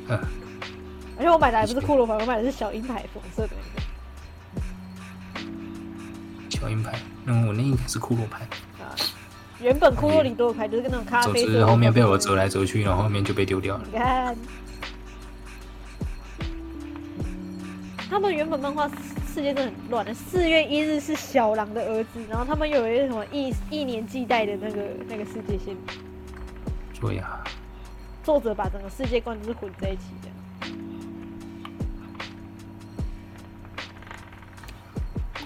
[0.09, 0.19] 嗯
[1.19, 3.51] 而且我买的还不是骷髅牌，我买的是小鹰牌，粉色的
[5.35, 5.41] 那
[6.49, 8.45] 小鹰牌，嗯，我那应该是骷髅牌。
[8.83, 8.97] 啊。
[9.61, 11.53] 原本骷髅里多的牌就是跟那种咖啡色的。
[11.55, 13.85] 之后面被我折来折去，然后后面就被丢掉了。
[13.91, 14.37] 你看，
[18.09, 20.15] 他们原本漫画世界真的很乱的。
[20.15, 25.77] 四月一日是小狼的儿子，然后他们有一个什么一一年季代的那个那个世界线，
[27.01, 27.43] 对呀、
[28.23, 30.29] 作者把整个世界观都是混在一起的。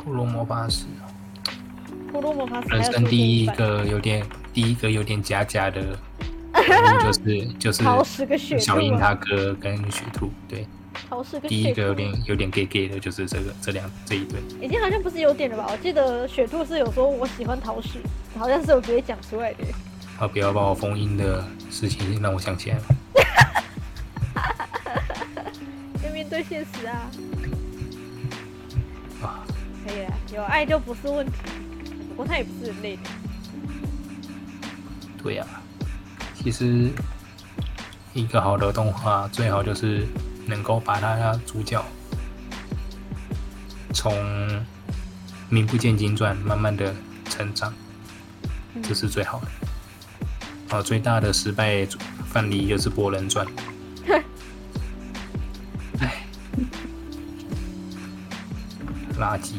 [0.02, 0.86] 骷髅魔法师，
[2.12, 5.98] 骷髅魔法使还人有生第一个有点第一个有点假假的
[7.02, 8.64] 就是就是桃矢跟雪兔啊。
[8.64, 10.66] 小樱他哥跟雪兔，对，
[11.48, 14.40] 第一个有点有点 gay gay 的就是这个这两这一对。
[14.60, 15.66] 已经好像不是有点了吧？
[15.70, 17.98] 我记得雪兔是有说我喜欢桃矢，
[18.38, 19.64] 好像是有直接讲出来的。
[20.18, 22.84] 啊，不要把我封印的事情让我想起来了。
[26.04, 27.10] 要面对现实啊！
[29.22, 29.44] 啊，
[29.86, 31.32] 可以啦，有爱就不是问题。
[32.10, 33.02] 不过他也不是人类的。
[35.22, 35.46] 对呀、
[36.34, 36.90] 其实
[38.14, 40.06] 一个好的动画最好就是
[40.50, 41.82] 能够把他的主角
[43.94, 44.12] 从
[45.48, 47.72] 名不见经传慢慢的成长，
[48.74, 49.46] 嗯这是最好的。
[50.76, 51.86] 啊，最大的失败
[52.26, 53.46] 范例就是《博人传》。
[56.00, 56.24] 哎，
[59.18, 59.54] 垃圾。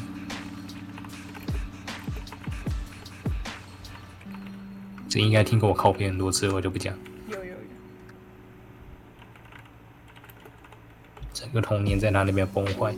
[5.09, 6.97] 这应该听过我靠片很多次，我就不讲。
[7.27, 7.57] 有有有，
[11.51, 12.95] 整个童年在他那边崩坏。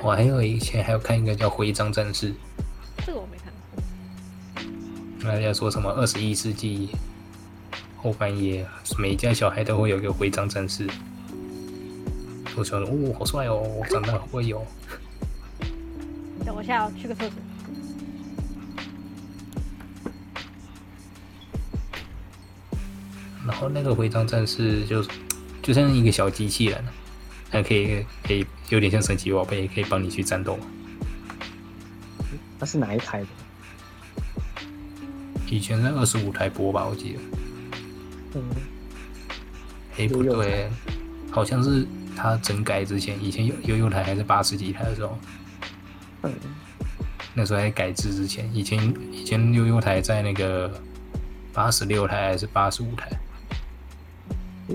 [0.00, 2.30] 我还有以前还有看一个叫《徽章战士》，
[3.04, 3.52] 这个我没看
[5.20, 5.28] 过。
[5.28, 6.90] 大家说什么二十一世纪
[7.96, 8.64] 后半夜，
[8.96, 10.88] 每家小孩都会有一个徽章战士。
[12.56, 14.64] 我说哦，好帅哦，我长大会有。
[16.46, 17.32] 等我下、哦，去个厕所。
[23.46, 25.04] 然后那个徽章战士就
[25.60, 26.84] 就像一个小机器人，
[27.50, 30.58] 它可以可以有点像神奇宝贝，可以帮你去战斗。
[32.58, 33.26] 那是哪一台的？
[35.48, 37.18] 以前在二十五台播吧，我记得。
[38.34, 38.44] 嗯，
[39.98, 40.70] 哎，不对，
[41.30, 41.84] 好像是
[42.14, 45.18] 它整改之前，以前有悠悠台还是八十几台的时候，
[46.22, 46.32] 嗯，
[47.34, 50.72] 那时候还改制之前，以前以前悠悠台在那个
[51.52, 53.10] 八十六台还是八十五台，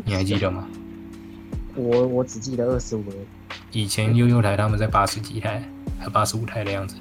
[0.04, 0.68] 你还记得吗？
[1.76, 3.82] 我我只记得二十五而已。
[3.84, 5.64] 以前悠悠台他们在八十几台，
[6.00, 6.96] 还八十五台的样子。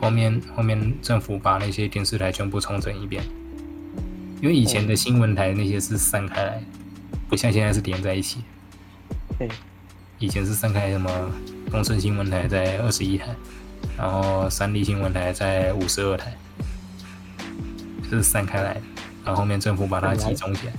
[0.00, 3.22] 后面后面政府把那些电视台全部重整一遍，
[4.42, 6.62] 因为以前的新闻台那些是散开来的，
[7.28, 8.42] 不像现在是连在一起。
[9.38, 9.48] 对，
[10.18, 11.10] 以前是散开，什么
[11.70, 13.34] 东森新闻台在二十一台，
[13.96, 16.34] 然后三立新闻台在五十二台，
[18.10, 18.80] 这是散开来的。
[19.24, 20.72] 然后后面政府把它集中起来，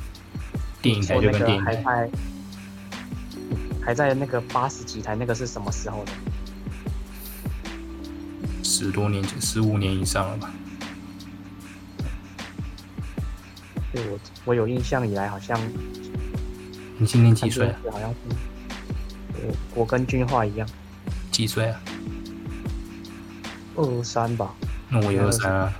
[0.81, 2.09] 电影台就跟电影台。
[3.85, 6.11] 还在那个八十几台，那个是什么时候的？
[8.63, 10.51] 十多年前，十五年以上了吧？
[13.93, 15.59] 对我我有印象以来，好像
[16.97, 17.75] 你今年几岁啊？
[17.91, 18.15] 好像是，
[19.35, 20.67] 我我跟君化一样，
[21.31, 21.79] 几岁啊？
[23.75, 24.51] 二三吧。
[24.89, 25.71] 那我也二三啊。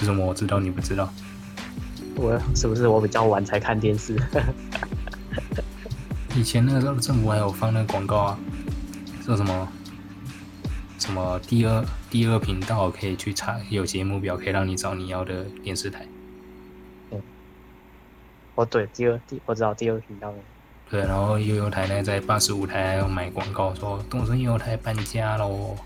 [0.00, 1.10] 为什么我知道你不知道？
[2.16, 4.14] 我是不是我比较晚才看电视？
[6.36, 8.38] 以前那个时候政府还有放那个广告啊，
[9.22, 9.68] 说什么
[10.98, 16.04] 什么第二第二频道可以去查，有节目表可以让你找你要的电视台。
[17.12, 17.22] 嗯，
[18.56, 20.38] 哦对，第二第我知道第二频道的。
[20.90, 25.76] 对，然后悠悠台呢在八十五台还要买广告，说东森悠悠台搬家喽。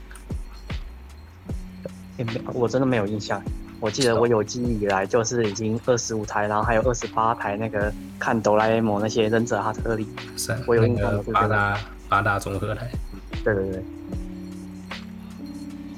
[2.16, 3.42] 也没，我真的没有印象。
[3.80, 12.90] 我记得我有记忆以来就是已经二十五台，然后还有二十八台那个看哆啦 A 梦那些忍者哈特利，是我有印象那个八大八大综合台。
[13.44, 13.84] 对对对，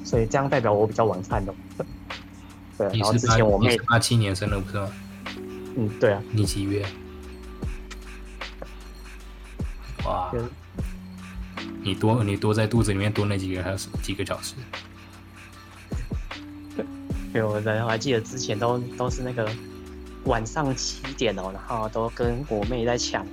[0.05, 1.53] 所以这样代表我比较晚看的。
[2.77, 4.87] 对，然后之前我妹八七年生的不是吗？
[5.75, 6.21] 嗯，对啊。
[6.31, 6.85] 你几月？
[10.05, 10.31] 哇！
[11.83, 14.53] 你多你多在肚子里面多那几个还有几个小时？
[17.33, 19.49] 有我还记得之前都都是那个
[20.25, 23.25] 晚上七点哦，然后都跟我妹在抢，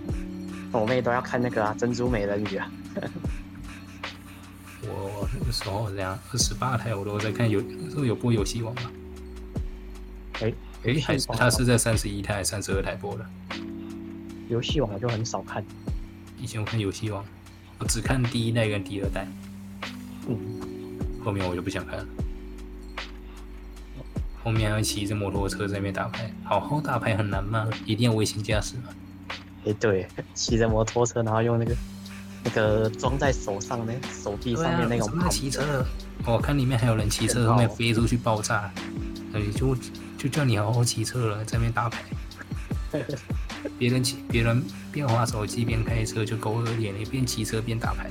[0.73, 2.71] 我妹都要看那个啊《珍珠美人鱼》啊。
[4.83, 8.83] 我那个时候这样二十八台我都在看，有那时候有播游戏王吗？
[10.41, 10.53] 哎
[10.85, 13.27] 哎，还是他是在三十一台、三十二台播的？
[14.49, 15.65] 游戏王我就很少看，
[16.39, 17.25] 以前我看游戏王，
[17.79, 19.27] 我只看第一代跟第二代，
[20.29, 20.39] 嗯，
[21.25, 22.07] 后面我就不想看了。
[24.49, 27.69] 后面还骑着摩托车在那边打牌，好好打牌很难吗？
[27.85, 28.85] 一定要危险驾驶吗？
[29.67, 31.77] 哎，对，骑着摩托车，然后用那个
[32.45, 35.07] 那个装在手上那手臂上面那种。
[35.07, 35.85] 什么骑车？
[36.25, 38.73] 我看里面还有人骑车，后面飞出去爆炸，
[39.35, 39.77] 哎，就
[40.17, 42.03] 就叫你好好骑车了，在那边打牌。
[43.79, 48.11] 别人骑，别人边滑手机边开车就够恶劣，你边骑车边打牌，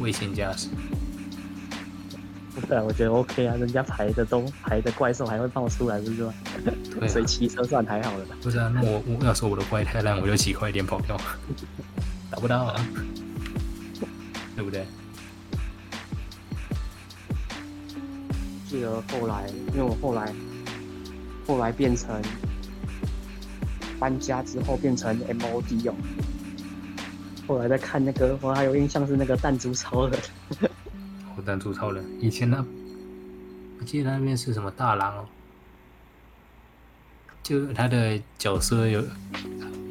[0.00, 0.66] 危险驾驶。
[2.68, 6.32] 对啊，我觉得 OK 啊，人家排的都排的怪兽还会冒出来，不是吗？
[7.08, 8.24] 所以骑车算还好了。
[8.40, 11.16] 不是啊，那我我要说我的怪太烂，我就骑快一点跑掉，
[12.30, 12.86] 打不到啊，
[14.56, 14.86] 对不对？
[18.68, 20.32] 记得后来，因为我后来
[21.46, 22.22] 后来变成
[23.98, 25.94] 搬家之后变成 MOD 哦，
[27.46, 30.18] 后来在看那个，我还有印象是那个弹珠超人。
[31.42, 32.64] 弹珠超人，以前呢，
[33.78, 35.26] 我记得那边是什么大狼哦，
[37.42, 39.02] 就他的角色有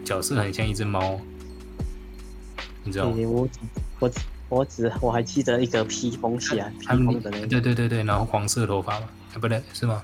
[0.03, 1.19] 角色很像一只猫，
[2.83, 3.17] 你知道吗？
[3.27, 3.49] 我
[3.99, 4.11] 我
[4.49, 10.01] 我只我还记得一个披风起来，披风的那个，对对对对，然后黄色头发嘛，啊不对是吗？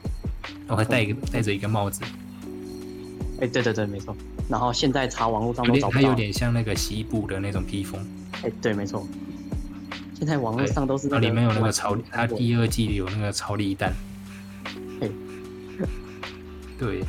[0.68, 2.02] 然后还戴一个戴着一个帽子，
[3.42, 4.16] 哎对对对没错，
[4.50, 8.06] 然后现在查网络上都找不到，它有点像那个西部的那种披风，
[8.44, 9.08] 哎对没错。
[10.18, 13.94] 现在网络上都是那里面有那个超，它第二季有那个超力蛋。
[15.00, 15.12] 对，
[16.80, 17.04] 对，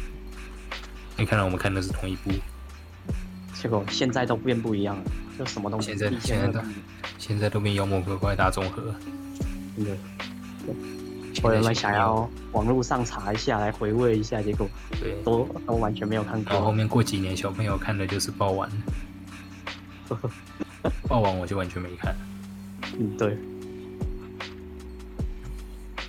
[1.16, 2.30] 你看到我们看的是同一部，
[3.54, 5.02] 结果现在都变不一样了，
[5.38, 5.96] 就什么东西？
[5.96, 6.60] 现在现在都
[7.16, 8.94] 现在都变妖魔鬼怪大综合。
[9.74, 9.96] 真的，
[11.42, 14.68] 我原本想要网络上查一下来回味一下，结果
[15.00, 16.52] 对都都完全没有看过。
[16.52, 18.70] 然后后面过几年小朋友看的就是爆丸，
[21.08, 22.14] 爆丸我就完全没看。
[22.98, 23.36] 嗯，对。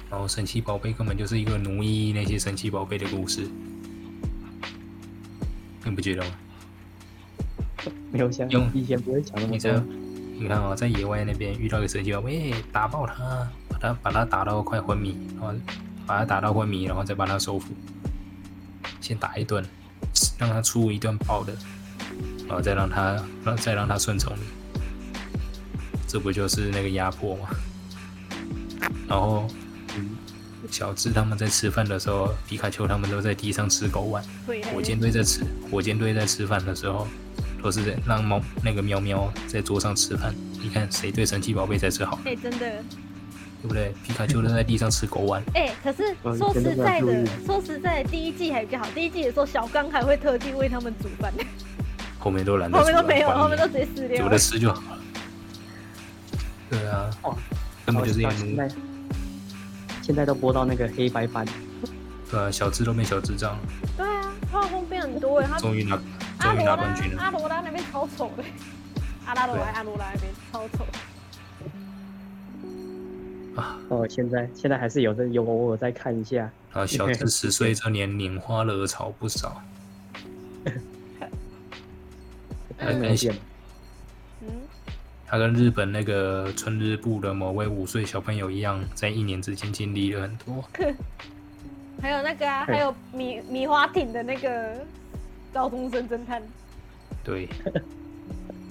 [0.10, 3.48] 然后神奇宝贝根本就是一个奴役那些神奇宝贝的故事，
[5.86, 6.32] 你不觉得吗？
[8.12, 9.84] 没有想用以前不会讲那么多。
[10.40, 15.54] 你看啊，在野外那边遇到一个神奇宝贝，打爆他，把他把他打到快昏迷，然后
[16.08, 17.72] 把他打到昏迷，然后再把他收服，
[19.00, 19.64] 先打一顿，
[20.40, 21.56] 让他出一段爆的，
[22.48, 24.59] 然后再让他让再让他顺从你。
[26.10, 27.48] 这不就是那个压迫吗？
[29.08, 29.48] 然后，
[30.72, 34.24] 小智他们在吃饭的时候，皮卡丘他们都在地上吃狗碗，
[34.74, 37.08] 火箭队在吃，火箭队在吃饭的时候，
[37.62, 40.34] 都是让猫那个喵喵在桌上吃饭。
[40.60, 42.84] 你看谁对神奇宝贝才是好，哎、真的，
[43.62, 43.94] 对不对？
[44.04, 48.88] 皮卡丘都在地上吃狗碗，哎、可是 嗯说实在的说实在的，第一季还比较好。
[48.96, 51.32] 第一季的时候，小刚还会特地为他们煮饭，
[52.18, 54.38] 后面都懒 得后面都没有，后面都直接撕掉煮了了。
[54.40, 54.99] 吃就好了。
[56.70, 57.36] 对啊，哦
[57.86, 58.70] 根本就是一幕，到现在
[60.02, 61.46] 现在都播到那个黑白版，
[62.30, 63.54] 对啊，小智都变小智障。
[63.54, 63.60] 了，
[63.98, 65.98] 对啊，画风变很多哎，他终于拿
[66.40, 67.22] 终于拿冠军了。
[67.22, 68.44] 阿罗拉那边超丑的，
[69.26, 70.86] 阿拉罗对拉阿罗拉那边超丑。
[73.56, 79.62] 啊，哦，现在现在还是有的有偶尔再看一下，啊，小智十岁这年龄花惹草不少，
[82.78, 83.34] 还没有变。
[83.34, 83.40] 嗯，
[85.30, 90.68] 他跟日本那个春日部的某位五岁小朋友一样，在一年之间经历了很多。
[92.02, 94.84] 还有那个啊，还有米米花町的那个
[95.54, 96.42] 高中生侦探。
[97.24, 97.48] 对，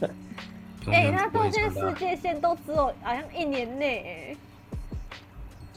[0.90, 2.04] 哎、远不那中间会长大世。
[2.04, 4.36] 界线都只有好像一年内、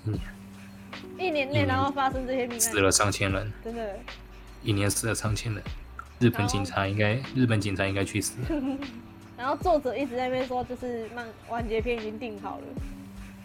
[0.05, 3.99] 一年内一年然后发生这些命案，死了上千人，真的。
[4.63, 5.61] 一年死了上千人。
[6.17, 8.37] 日本警察应该，日本警察应该去死。
[9.41, 12.63] 然后作者一直在那边说，就是漫完结篇已经定好了。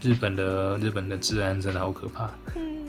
[0.02, 2.86] 日本的日本的治安真的好可怕，嗯，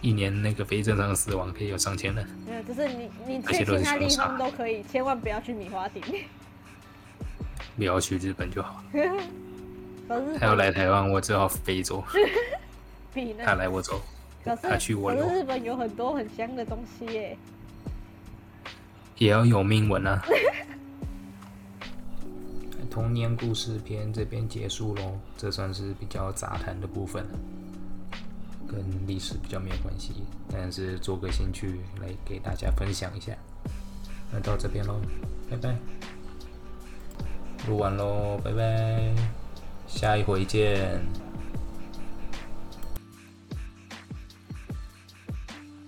[0.00, 2.26] 一年那个非正常死亡可以有上千人。
[2.48, 6.02] 没有，就是你你去其他地方都可以，千万不要去米花町。
[7.76, 8.82] 不要去日本就好。
[10.08, 12.02] 可是他要来台湾，我只好飞走；
[13.12, 14.00] 比那他来我走，
[14.62, 17.36] 他去我可是留，日本有很多很香的东西耶。
[19.18, 20.22] 也要有命文啊。
[22.90, 27.24] 童年故事篇这边结束喽，这算是比较杂谈的部分，
[28.66, 30.12] 跟历史比较没有关系，
[30.50, 33.32] 但是做个兴趣来给大家分享一下。
[34.32, 35.00] 那到这边喽，
[35.48, 35.76] 拜拜。
[37.68, 39.14] 录完喽，拜拜，
[39.86, 41.29] 下一回见。